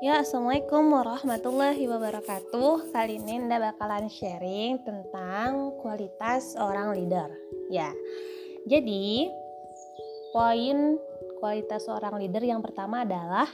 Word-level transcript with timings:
Ya, 0.00 0.24
Assalamualaikum 0.24 0.96
warahmatullahi 0.96 1.84
wabarakatuh. 1.84 2.88
Kali 2.88 3.20
ini 3.20 3.36
Anda 3.36 3.60
bakalan 3.60 4.08
sharing 4.08 4.80
tentang 4.80 5.76
kualitas 5.76 6.56
orang 6.56 6.96
leader. 6.96 7.28
Ya, 7.68 7.92
jadi 8.64 9.28
poin 10.32 10.96
kualitas 11.36 11.84
seorang 11.84 12.16
leader 12.16 12.40
yang 12.40 12.64
pertama 12.64 13.04
adalah 13.04 13.44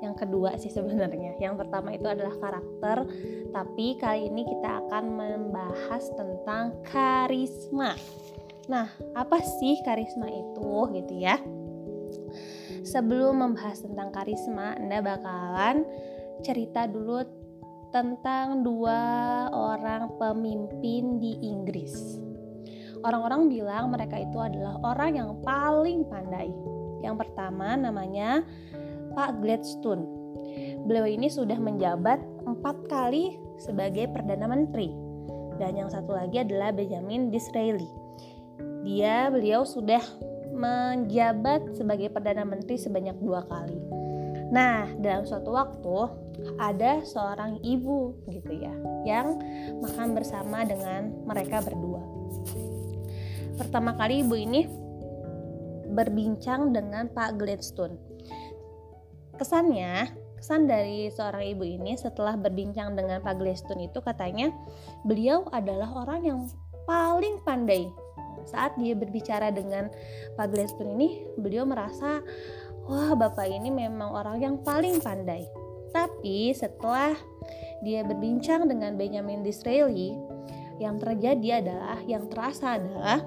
Yang 0.00 0.16
kedua 0.24 0.56
sih 0.56 0.72
sebenarnya. 0.72 1.36
Yang 1.36 1.60
pertama 1.60 1.92
itu 1.92 2.08
adalah 2.08 2.32
karakter. 2.40 3.04
Tapi 3.52 4.00
kali 4.00 4.32
ini 4.32 4.48
kita 4.48 4.80
akan 4.88 5.04
membahas 5.12 6.08
tentang 6.16 6.72
karisma. 6.88 7.92
Nah, 8.64 8.88
apa 9.12 9.44
sih 9.60 9.76
karisma 9.84 10.24
itu 10.28 10.88
gitu 10.92 11.14
ya? 11.20 11.36
Sebelum 12.84 13.40
membahas 13.40 13.80
tentang 13.80 14.12
karisma, 14.12 14.76
Anda 14.76 15.00
bakalan 15.00 15.88
cerita 16.44 16.84
dulu 16.84 17.24
tentang 17.90 18.66
dua 18.66 19.00
orang 19.50 20.18
pemimpin 20.20 21.18
di 21.18 21.40
Inggris. 21.40 22.20
Orang-orang 23.04 23.52
bilang 23.52 23.92
mereka 23.92 24.20
itu 24.20 24.36
adalah 24.40 24.80
orang 24.82 25.16
yang 25.16 25.30
paling 25.44 26.04
pandai. 26.08 26.50
Yang 27.04 27.24
pertama 27.24 27.76
namanya 27.76 28.42
Pak 29.12 29.44
Gladstone. 29.44 30.08
Beliau 30.84 31.06
ini 31.06 31.28
sudah 31.28 31.56
menjabat 31.56 32.20
empat 32.44 32.76
kali 32.88 33.36
sebagai 33.60 34.10
Perdana 34.10 34.48
Menteri. 34.48 34.90
Dan 35.60 35.78
yang 35.78 35.88
satu 35.92 36.16
lagi 36.16 36.42
adalah 36.42 36.74
Benjamin 36.74 37.30
Disraeli. 37.30 37.86
Dia 38.82 39.30
beliau 39.30 39.62
sudah 39.62 40.02
menjabat 40.54 41.74
sebagai 41.74 42.08
Perdana 42.14 42.46
Menteri 42.46 42.78
sebanyak 42.78 43.18
dua 43.18 43.42
kali. 43.44 43.78
Nah, 44.54 44.86
dalam 45.02 45.26
suatu 45.26 45.50
waktu 45.50 45.98
ada 46.58 47.02
seorang 47.02 47.58
ibu 47.62 48.14
gitu 48.30 48.52
ya 48.54 48.74
yang 49.02 49.38
makan 49.82 50.14
bersama 50.14 50.62
dengan 50.62 51.10
mereka 51.26 51.58
berdua. 51.62 52.02
Pertama 53.58 53.94
kali 53.94 54.22
ibu 54.22 54.34
ini 54.34 54.66
berbincang 55.94 56.74
dengan 56.74 57.06
Pak 57.10 57.38
Gladstone. 57.38 57.98
Kesannya, 59.34 60.10
kesan 60.38 60.66
dari 60.70 61.10
seorang 61.10 61.54
ibu 61.54 61.66
ini 61.66 61.94
setelah 61.98 62.38
berbincang 62.38 62.94
dengan 62.94 63.22
Pak 63.22 63.38
Gladstone 63.38 63.90
itu 63.90 63.98
katanya 64.02 64.50
beliau 65.06 65.46
adalah 65.50 65.90
orang 66.06 66.20
yang 66.22 66.40
paling 66.86 67.40
pandai 67.42 67.88
saat 68.48 68.76
dia 68.80 68.96
berbicara 68.96 69.50
dengan 69.50 69.88
Pak 70.38 70.52
Gladstone 70.52 70.94
ini 70.96 71.24
beliau 71.36 71.64
merasa 71.64 72.20
wah 72.88 73.12
bapak 73.16 73.48
ini 73.48 73.72
memang 73.72 74.12
orang 74.12 74.40
yang 74.40 74.56
paling 74.60 75.00
pandai 75.00 75.48
tapi 75.94 76.50
setelah 76.56 77.14
dia 77.84 78.02
berbincang 78.02 78.66
dengan 78.66 78.96
Benjamin 78.98 79.44
Disraeli 79.44 80.16
yang 80.82 80.98
terjadi 80.98 81.62
adalah 81.62 81.98
yang 82.04 82.26
terasa 82.26 82.80
adalah 82.80 83.22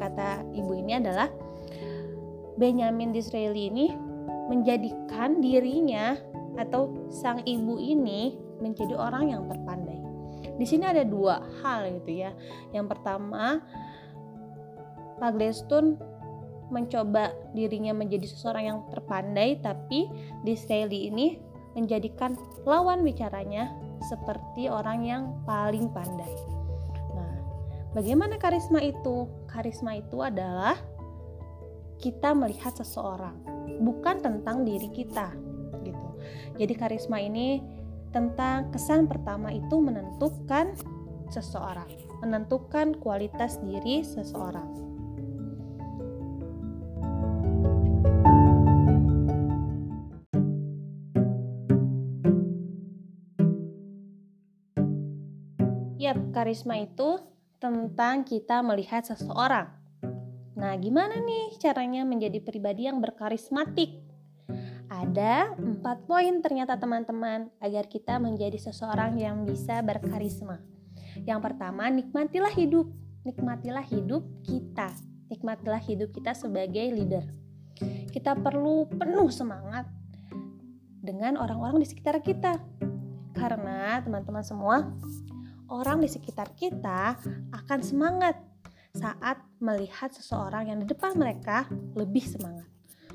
kata 0.00 0.48
ibu 0.56 0.72
ini 0.72 0.96
adalah 0.96 1.28
Benjamin 2.56 3.12
Disraeli 3.12 3.68
ini 3.68 3.86
menjadikan 4.48 5.40
dirinya 5.40 6.16
atau 6.60 7.08
sang 7.08 7.40
ibu 7.48 7.80
ini 7.80 8.36
menjadi 8.60 8.94
orang 8.94 9.32
yang 9.32 9.48
terpandai. 9.48 10.00
Di 10.60 10.66
sini 10.68 10.84
ada 10.84 11.02
dua 11.02 11.40
hal 11.64 11.88
gitu 12.02 12.22
ya. 12.22 12.30
Yang 12.70 12.92
pertama, 12.92 13.62
Pak 15.22 15.38
mencoba 16.72 17.30
dirinya 17.54 17.94
menjadi 17.94 18.26
seseorang 18.26 18.64
yang 18.66 18.78
terpandai 18.90 19.60
tapi 19.62 20.10
Disraeli 20.42 21.14
ini 21.14 21.38
menjadikan 21.78 22.34
lawan 22.66 23.06
bicaranya 23.06 23.70
seperti 24.02 24.66
orang 24.66 25.06
yang 25.06 25.22
paling 25.46 25.86
pandai. 25.94 26.32
Nah, 27.14 27.38
bagaimana 27.94 28.34
karisma 28.34 28.82
itu? 28.82 29.30
Karisma 29.46 30.00
itu 30.02 30.26
adalah 30.26 30.74
kita 32.02 32.34
melihat 32.34 32.74
seseorang, 32.74 33.38
bukan 33.78 34.18
tentang 34.18 34.66
diri 34.66 34.90
kita, 34.90 35.30
gitu. 35.86 36.08
Jadi 36.58 36.74
karisma 36.74 37.22
ini 37.22 37.62
tentang 38.10 38.74
kesan 38.74 39.06
pertama 39.06 39.54
itu 39.54 39.78
menentukan 39.78 40.74
seseorang, 41.30 41.88
menentukan 42.26 42.98
kualitas 42.98 43.62
diri 43.62 44.02
seseorang. 44.02 44.91
Karisma 56.32 56.80
itu 56.80 57.20
tentang 57.62 58.26
kita 58.26 58.60
melihat 58.64 59.06
seseorang. 59.06 59.70
Nah, 60.58 60.74
gimana 60.78 61.18
nih 61.18 61.56
caranya 61.58 62.04
menjadi 62.04 62.38
pribadi 62.38 62.86
yang 62.86 63.02
berkarismatik? 63.02 64.02
Ada 64.92 65.56
empat 65.56 66.04
poin 66.04 66.38
ternyata 66.44 66.76
teman-teman 66.76 67.48
agar 67.58 67.88
kita 67.88 68.20
menjadi 68.20 68.60
seseorang 68.60 69.16
yang 69.16 69.48
bisa 69.48 69.80
berkarisma. 69.80 70.60
Yang 71.24 71.40
pertama, 71.50 71.88
nikmatilah 71.88 72.52
hidup. 72.52 72.92
Nikmatilah 73.24 73.86
hidup 73.88 74.22
kita. 74.44 74.92
Nikmatilah 75.32 75.80
hidup 75.80 76.12
kita 76.12 76.36
sebagai 76.36 76.92
leader. 76.92 77.24
Kita 78.12 78.36
perlu 78.36 78.84
penuh 78.92 79.32
semangat 79.32 79.88
dengan 81.02 81.40
orang-orang 81.40 81.80
di 81.82 81.88
sekitar 81.88 82.20
kita. 82.20 82.60
Karena 83.32 83.98
teman-teman 84.04 84.44
semua, 84.44 84.92
orang 85.72 86.04
di 86.04 86.08
sekitar 86.12 86.52
kita 86.52 87.16
akan 87.56 87.80
semangat 87.80 88.36
saat 88.92 89.40
melihat 89.56 90.12
seseorang 90.12 90.68
yang 90.68 90.78
di 90.84 90.86
depan 90.92 91.16
mereka 91.16 91.64
lebih 91.96 92.20
semangat. 92.20 92.68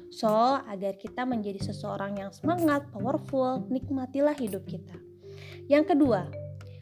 So, 0.09 0.57
agar 0.65 0.97
kita 0.97 1.29
menjadi 1.29 1.61
seseorang 1.61 2.17
yang 2.17 2.33
semangat, 2.33 2.89
powerful, 2.89 3.69
nikmatilah 3.69 4.33
hidup 4.33 4.65
kita. 4.65 4.97
Yang 5.69 5.93
kedua, 5.93 6.25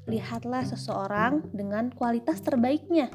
lihatlah 0.08 0.64
seseorang 0.64 1.44
dengan 1.52 1.92
kualitas 1.92 2.40
terbaiknya. 2.40 3.12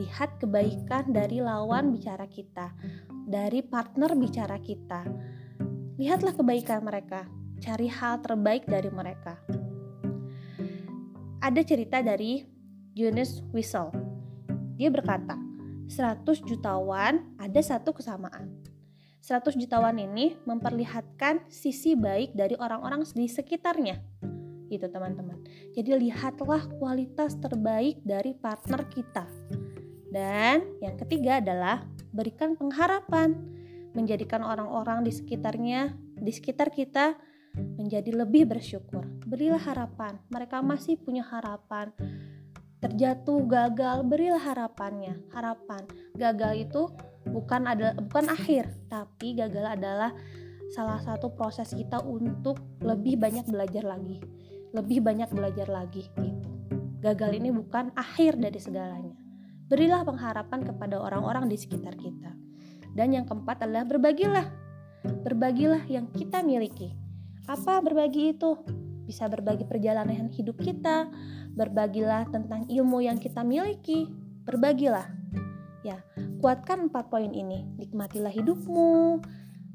Lihat 0.00 0.40
kebaikan 0.40 1.12
dari 1.12 1.44
lawan 1.44 1.92
bicara 1.92 2.24
kita, 2.24 2.72
dari 3.28 3.60
partner 3.60 4.16
bicara 4.16 4.56
kita. 4.56 5.04
Lihatlah 6.00 6.32
kebaikan 6.32 6.80
mereka, 6.80 7.28
cari 7.60 7.92
hal 7.92 8.24
terbaik 8.24 8.64
dari 8.64 8.88
mereka 8.88 9.36
ada 11.44 11.60
cerita 11.60 12.00
dari 12.00 12.40
Jonas 12.96 13.44
Wissel. 13.52 13.92
Dia 14.80 14.88
berkata, 14.88 15.36
100 15.92 16.24
jutawan 16.40 17.20
ada 17.36 17.60
satu 17.60 17.92
kesamaan. 17.92 18.48
100 19.20 19.52
jutawan 19.60 19.92
ini 20.00 20.40
memperlihatkan 20.48 21.44
sisi 21.52 22.00
baik 22.00 22.32
dari 22.32 22.56
orang-orang 22.56 23.04
di 23.12 23.28
sekitarnya. 23.28 24.00
Gitu 24.72 24.88
teman-teman. 24.88 25.44
Jadi 25.76 26.08
lihatlah 26.08 26.64
kualitas 26.80 27.36
terbaik 27.36 28.00
dari 28.00 28.32
partner 28.32 28.88
kita. 28.88 29.28
Dan 30.08 30.80
yang 30.80 30.96
ketiga 30.96 31.44
adalah 31.44 31.84
berikan 32.08 32.56
pengharapan, 32.56 33.36
menjadikan 33.92 34.40
orang-orang 34.40 35.04
di 35.04 35.12
sekitarnya, 35.12 35.92
di 36.16 36.32
sekitar 36.32 36.72
kita 36.72 37.20
menjadi 37.54 38.10
lebih 38.10 38.50
bersyukur. 38.50 39.06
Berilah 39.26 39.62
harapan, 39.62 40.18
mereka 40.30 40.60
masih 40.60 40.98
punya 40.98 41.22
harapan. 41.22 41.94
Terjatuh, 42.82 43.40
gagal, 43.48 44.04
berilah 44.04 44.42
harapannya. 44.42 45.16
Harapan 45.32 45.88
gagal 46.18 46.68
itu 46.68 46.82
bukan 47.24 47.64
adalah 47.64 47.96
bukan 47.96 48.28
akhir, 48.28 48.68
tapi 48.92 49.38
gagal 49.38 49.64
adalah 49.80 50.12
salah 50.74 51.00
satu 51.00 51.32
proses 51.32 51.70
kita 51.72 52.02
untuk 52.02 52.60
lebih 52.82 53.16
banyak 53.16 53.46
belajar 53.48 53.86
lagi, 53.86 54.20
lebih 54.76 55.00
banyak 55.00 55.30
belajar 55.32 55.70
lagi 55.70 56.10
gitu. 56.20 56.50
Gagal 57.00 57.36
ini 57.36 57.52
bukan 57.52 57.92
akhir 57.96 58.40
dari 58.40 58.58
segalanya. 58.60 59.16
Berilah 59.64 60.04
pengharapan 60.04 60.60
kepada 60.64 61.00
orang-orang 61.00 61.48
di 61.48 61.56
sekitar 61.56 61.96
kita. 61.96 62.32
Dan 62.94 63.12
yang 63.12 63.24
keempat 63.28 63.64
adalah 63.64 63.84
berbagilah. 63.84 64.46
Berbagilah 65.04 65.84
yang 65.88 66.08
kita 66.12 66.40
miliki 66.40 67.03
apa 67.44 67.80
berbagi 67.84 68.32
itu? 68.32 68.56
Bisa 69.04 69.28
berbagi 69.28 69.68
perjalanan 69.68 70.32
hidup 70.32 70.56
kita, 70.64 71.12
berbagilah 71.52 72.24
tentang 72.32 72.64
ilmu 72.72 73.04
yang 73.04 73.20
kita 73.20 73.44
miliki, 73.44 74.08
berbagilah. 74.48 75.04
Ya, 75.84 76.00
kuatkan 76.40 76.88
empat 76.88 77.12
poin 77.12 77.28
ini. 77.28 77.68
Nikmatilah 77.76 78.32
hidupmu, 78.32 79.20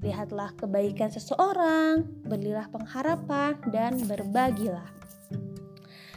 lihatlah 0.02 0.50
kebaikan 0.58 1.14
seseorang, 1.14 2.10
berilah 2.26 2.66
pengharapan, 2.74 3.54
dan 3.70 4.02
berbagilah. 4.02 4.90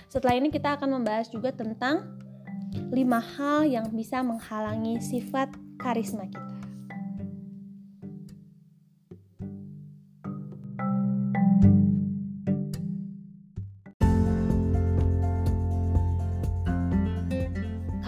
Setelah 0.08 0.40
ini 0.40 0.48
kita 0.48 0.80
akan 0.80 1.00
membahas 1.00 1.28
juga 1.28 1.52
tentang 1.52 2.20
lima 2.92 3.20
hal 3.20 3.68
yang 3.68 3.92
bisa 3.92 4.24
menghalangi 4.24 5.00
sifat 5.00 5.52
karisma 5.76 6.28
kita. 6.28 6.51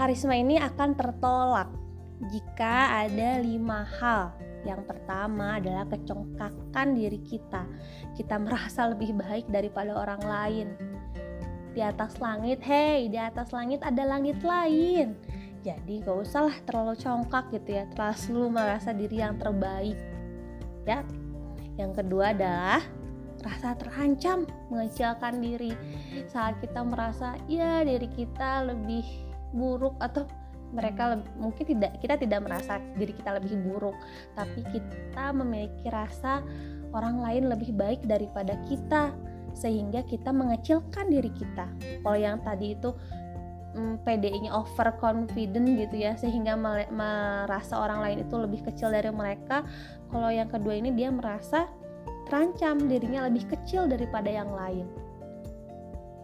Karisma 0.04 0.36
ini 0.36 0.60
akan 0.60 1.00
tertolak 1.00 1.72
jika 2.28 3.08
ada 3.08 3.40
lima 3.40 3.88
hal. 3.88 4.36
Yang 4.68 4.84
pertama 4.84 5.56
adalah 5.56 5.88
kecongkakan 5.88 6.92
diri 6.92 7.24
kita. 7.24 7.64
Kita 8.12 8.36
merasa 8.36 8.92
lebih 8.92 9.16
baik 9.16 9.48
daripada 9.48 9.96
orang 9.96 10.20
lain. 10.20 10.68
Di 11.72 11.80
atas 11.80 12.20
langit, 12.20 12.60
hei, 12.68 13.08
di 13.08 13.16
atas 13.16 13.48
langit 13.56 13.80
ada 13.80 14.04
langit 14.04 14.44
lain. 14.44 15.16
Jadi 15.64 16.04
gak 16.04 16.20
usahlah 16.20 16.52
terlalu 16.68 17.00
congkak 17.00 17.48
gitu 17.56 17.80
ya, 17.80 17.88
terlalu 17.96 18.60
merasa 18.60 18.92
diri 18.92 19.24
yang 19.24 19.40
terbaik. 19.40 19.96
Ya. 20.84 21.00
Yang 21.80 22.04
kedua 22.04 22.36
adalah 22.36 22.84
rasa 23.40 23.72
terancam 23.80 24.44
mengecilkan 24.68 25.40
diri 25.40 25.72
saat 26.28 26.60
kita 26.60 26.84
merasa 26.84 27.40
ya 27.48 27.84
diri 27.84 28.08
kita 28.12 28.68
lebih 28.68 29.23
buruk 29.54 29.94
atau 30.02 30.26
mereka 30.74 31.14
lebih, 31.14 31.30
mungkin 31.38 31.64
tidak 31.70 32.02
kita 32.02 32.18
tidak 32.18 32.40
merasa 32.42 32.82
diri 32.98 33.14
kita 33.14 33.38
lebih 33.38 33.54
buruk 33.62 33.94
tapi 34.34 34.60
kita 34.74 35.30
memiliki 35.30 35.86
rasa 35.86 36.42
orang 36.90 37.22
lain 37.22 37.46
lebih 37.46 37.70
baik 37.74 38.02
daripada 38.06 38.58
kita 38.66 39.14
sehingga 39.54 40.02
kita 40.02 40.34
mengecilkan 40.34 41.14
diri 41.14 41.30
kita. 41.30 41.70
Kalau 42.02 42.18
yang 42.18 42.42
tadi 42.42 42.74
itu 42.74 42.90
mm, 43.78 44.02
PD-nya 44.02 44.50
over 44.50 44.94
confident 44.98 45.78
gitu 45.78 45.94
ya 45.94 46.18
sehingga 46.18 46.58
merasa 46.90 47.78
orang 47.78 48.02
lain 48.02 48.18
itu 48.26 48.34
lebih 48.34 48.66
kecil 48.66 48.90
dari 48.90 49.14
mereka 49.14 49.62
kalau 50.10 50.30
yang 50.30 50.50
kedua 50.50 50.74
ini 50.74 50.90
dia 50.90 51.10
merasa 51.10 51.70
terancam 52.26 52.90
dirinya 52.90 53.30
lebih 53.30 53.46
kecil 53.46 53.86
daripada 53.86 54.30
yang 54.30 54.50
lain. 54.50 54.86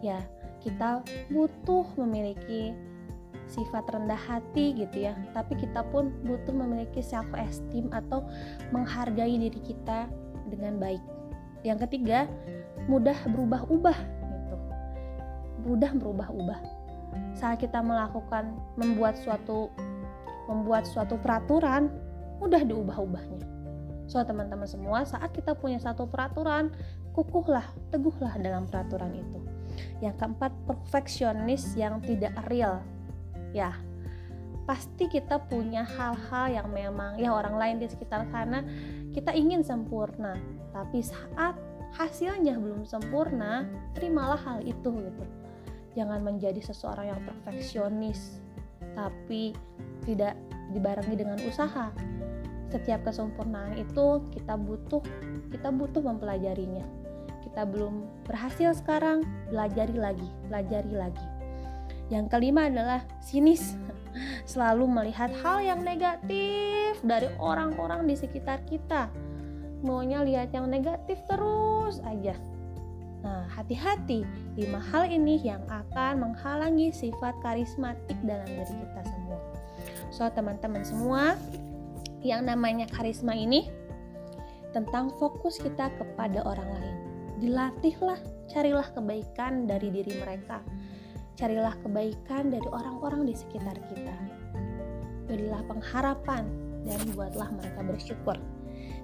Ya, 0.01 0.19
kita 0.59 1.05
butuh 1.29 1.85
memiliki 1.95 2.73
sifat 3.51 3.83
rendah 3.91 4.17
hati 4.17 4.71
gitu 4.73 5.11
ya, 5.11 5.13
tapi 5.35 5.59
kita 5.59 5.83
pun 5.91 6.15
butuh 6.23 6.55
memiliki 6.55 7.03
self 7.03 7.27
esteem 7.35 7.91
atau 7.91 8.23
menghargai 8.71 9.35
diri 9.35 9.59
kita 9.59 10.07
dengan 10.47 10.79
baik. 10.79 11.03
Yang 11.67 11.85
ketiga, 11.87 12.25
mudah 12.87 13.15
berubah-ubah 13.27 13.97
gitu. 14.31 14.55
Mudah 15.67 15.91
berubah-ubah. 15.93 16.59
Saat 17.35 17.59
kita 17.59 17.83
melakukan 17.83 18.55
membuat 18.79 19.19
suatu 19.19 19.67
membuat 20.47 20.87
suatu 20.87 21.19
peraturan, 21.19 21.91
mudah 22.39 22.63
diubah-ubahnya 22.65 23.51
So 24.11 24.19
teman-teman 24.27 24.67
semua, 24.67 25.07
saat 25.07 25.31
kita 25.31 25.55
punya 25.55 25.79
satu 25.79 26.03
peraturan, 26.03 26.67
kukuhlah, 27.15 27.63
teguhlah 27.95 28.35
dalam 28.43 28.67
peraturan 28.67 29.15
itu. 29.15 29.39
Yang 30.03 30.19
keempat, 30.19 30.51
perfeksionis 30.67 31.79
yang 31.79 32.03
tidak 32.03 32.35
real. 32.51 32.83
Ya, 33.51 33.75
pasti 34.63 35.09
kita 35.11 35.41
punya 35.51 35.83
hal-hal 35.83 36.47
yang 36.47 36.67
memang 36.71 37.19
ya 37.19 37.33
orang 37.33 37.57
lain 37.57 37.75
di 37.81 37.91
sekitar 37.91 38.23
sana 38.31 38.63
kita 39.11 39.35
ingin 39.35 39.65
sempurna, 39.65 40.39
tapi 40.71 41.03
saat 41.03 41.59
hasilnya 41.91 42.55
belum 42.55 42.87
sempurna, 42.87 43.67
terimalah 43.91 44.39
hal 44.39 44.63
itu 44.63 44.89
gitu. 44.95 45.25
Jangan 45.99 46.23
menjadi 46.23 46.63
seseorang 46.63 47.11
yang 47.11 47.21
perfeksionis, 47.27 48.39
tapi 48.95 49.51
tidak 50.07 50.39
dibarengi 50.71 51.19
dengan 51.19 51.35
usaha. 51.43 51.91
Setiap 52.71 53.03
kesempurnaan 53.03 53.75
itu 53.75 54.23
kita 54.31 54.55
butuh 54.55 55.03
kita 55.51 55.67
butuh 55.75 55.99
mempelajarinya. 55.99 56.87
Kita 57.43 57.67
belum 57.67 58.23
berhasil 58.23 58.79
sekarang 58.79 59.27
pelajari 59.51 59.99
lagi 59.99 60.29
pelajari 60.47 60.95
lagi 60.95 61.40
yang 62.11 62.27
kelima 62.27 62.67
adalah 62.67 63.01
sinis 63.23 63.79
selalu 64.51 64.85
melihat 64.85 65.31
hal 65.41 65.63
yang 65.63 65.81
negatif 65.81 66.99
dari 67.01 67.31
orang-orang 67.39 68.05
di 68.05 68.15
sekitar 68.19 68.61
kita 68.67 69.07
maunya 69.81 70.21
lihat 70.21 70.53
yang 70.53 70.69
negatif 70.69 71.17
terus 71.25 72.03
aja 72.05 72.35
Nah, 73.21 73.45
hati-hati, 73.53 74.25
lima 74.57 74.81
hal 74.81 75.05
ini 75.05 75.37
yang 75.45 75.61
akan 75.69 76.25
menghalangi 76.25 76.89
sifat 76.89 77.37
karismatik 77.45 78.17
dalam 78.25 78.49
diri 78.49 78.73
kita 78.81 79.01
semua. 79.05 79.39
So, 80.09 80.25
teman-teman 80.33 80.81
semua, 80.81 81.37
yang 82.25 82.49
namanya 82.49 82.89
karisma 82.89 83.37
ini 83.37 83.69
tentang 84.73 85.13
fokus 85.21 85.61
kita 85.61 85.93
kepada 86.01 86.41
orang 86.41 86.69
lain. 86.81 86.97
Dilatihlah, 87.41 88.17
carilah 88.49 88.89
kebaikan 88.93 89.69
dari 89.69 89.93
diri 89.93 90.17
mereka. 90.17 90.65
Carilah 91.41 91.73
kebaikan 91.81 92.53
dari 92.53 92.69
orang-orang 92.69 93.25
di 93.25 93.33
sekitar 93.33 93.73
kita. 93.89 94.13
Berilah 95.25 95.65
pengharapan 95.65 96.45
dan 96.85 97.01
buatlah 97.17 97.49
mereka 97.57 97.81
bersyukur. 97.81 98.37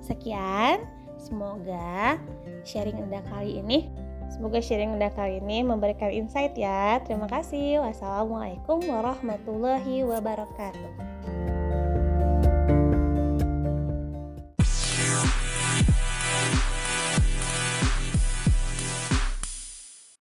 Sekian, 0.05 0.85
semoga 1.17 2.21
sharing 2.61 3.01
Anda 3.01 3.25
kali 3.25 3.57
ini 3.57 3.89
Semoga 4.27 4.59
sharing 4.59 4.99
Anda 4.99 5.09
kali 5.15 5.39
ini 5.39 5.63
memberikan 5.63 6.11
insight 6.11 6.53
ya. 6.59 6.99
Terima 7.07 7.31
kasih. 7.31 7.79
Wassalamualaikum 7.81 8.83
warahmatullahi 8.85 10.03
wabarakatuh. 10.03 11.06